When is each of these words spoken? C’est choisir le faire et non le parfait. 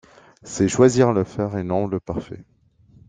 C’est 0.41 0.67
choisir 0.67 1.13
le 1.13 1.23
faire 1.23 1.55
et 1.57 1.63
non 1.63 1.85
le 1.85 1.99
parfait. 1.99 2.43